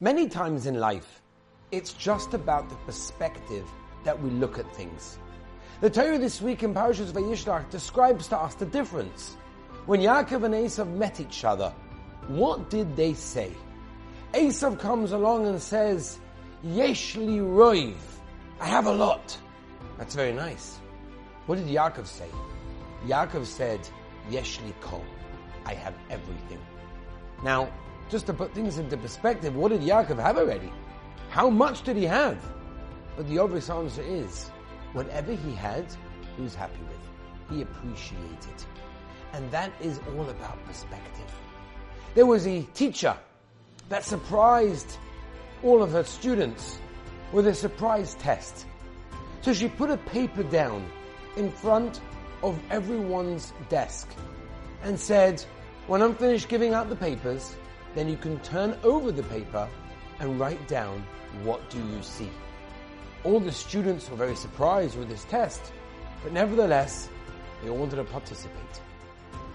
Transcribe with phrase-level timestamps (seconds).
[0.00, 1.22] Many times in life,
[1.72, 3.66] it's just about the perspective
[4.04, 5.18] that we look at things.
[5.80, 9.36] The Torah this week in Parashas Vayishlach describes to us the difference.
[9.86, 11.74] When Yaakov and Esav met each other,
[12.28, 13.50] what did they say?
[14.34, 16.20] Esav comes along and says,
[16.64, 17.96] Yeshli roiv,
[18.60, 19.36] I have a lot.
[19.96, 20.78] That's very nice.
[21.46, 22.28] What did Yaakov say?
[23.04, 23.80] Yaakov said,
[24.30, 25.04] Yeshli kol,
[25.66, 26.60] I have everything.
[27.42, 27.68] Now,
[28.08, 30.72] just to put things into perspective, what did Yaakov have already?
[31.30, 32.38] How much did he have?
[33.16, 34.50] But the obvious answer is,
[34.92, 35.84] whatever he had,
[36.36, 37.56] he was happy with.
[37.56, 38.64] He appreciated.
[39.32, 41.30] And that is all about perspective.
[42.14, 43.16] There was a teacher
[43.88, 44.96] that surprised
[45.62, 46.78] all of her students
[47.32, 48.66] with a surprise test.
[49.42, 50.88] So she put a paper down
[51.36, 52.00] in front
[52.42, 54.08] of everyone's desk
[54.82, 55.44] and said,
[55.86, 57.56] when I'm finished giving out the papers,
[57.94, 59.68] then you can turn over the paper
[60.20, 61.04] and write down
[61.42, 62.30] what do you see.
[63.24, 65.72] All the students were very surprised with this test,
[66.22, 67.08] but nevertheless,
[67.62, 68.80] they all wanted to participate.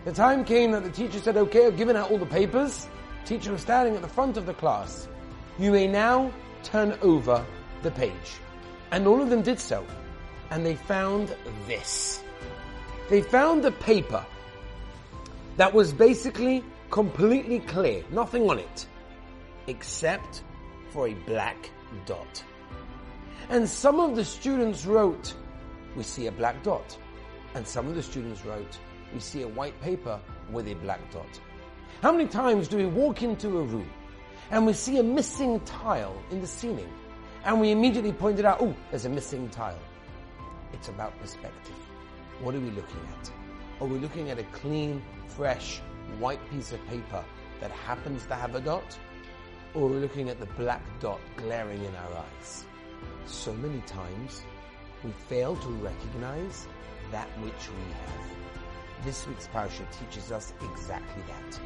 [0.06, 2.88] The time came that the teacher said, okay, I've given out all the papers.
[3.26, 5.08] Teacher was standing at the front of the class.
[5.58, 7.46] You may now turn over
[7.84, 8.38] the page.
[8.92, 9.86] And all of them did so.
[10.52, 11.34] And they found
[11.68, 12.22] this.
[13.10, 14.26] They found a paper
[15.58, 16.64] that was basically
[16.94, 18.86] completely clear, nothing on it,
[19.66, 20.44] except
[20.92, 21.72] for a black
[22.06, 22.44] dot.
[23.50, 25.34] And some of the students wrote,
[25.96, 26.96] we see a black dot.
[27.56, 28.78] And some of the students wrote,
[29.12, 30.20] we see a white paper
[30.52, 31.40] with a black dot.
[32.04, 33.90] How many times do we walk into a room
[34.52, 36.94] and we see a missing tile in the ceiling
[37.44, 39.80] and we immediately point it out, oh, there's a missing tile.
[40.74, 41.74] It's about perspective.
[42.40, 43.32] What are we looking at?
[43.82, 45.82] Are we looking at a clean, fresh,
[46.20, 47.24] white piece of paper
[47.60, 48.98] that happens to have a dot?
[49.74, 52.66] Or are we looking at the black dot glaring in our eyes?
[53.26, 54.44] So many times
[55.04, 56.68] we fail to recognize
[57.12, 59.06] that which we have.
[59.06, 61.60] This week's parasha teaches us exactly that.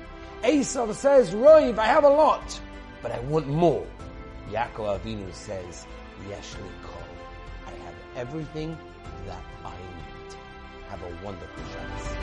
[0.49, 2.59] Esav says, Roiv, I have a lot,
[3.01, 3.85] but I want more.
[4.51, 5.85] Yaakov Avinu says,
[6.29, 7.03] Yeshli Kol,
[7.65, 8.77] I have everything
[9.25, 10.35] that I need.
[10.89, 12.16] Have a wonderful Shabbos.